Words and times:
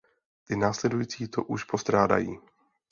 Ty 0.47 0.55
následující 0.55 1.27
to 1.27 1.43
už 1.43 1.63
postrádají. 1.63 2.39